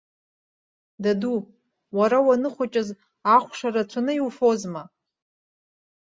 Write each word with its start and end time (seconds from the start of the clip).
Даду, 1.03 1.33
уара 1.97 2.19
уаныхәыҷыз 2.27 2.89
ахәша 3.35 3.69
рацәаны 3.73 4.13
иуфозма? 4.15 4.83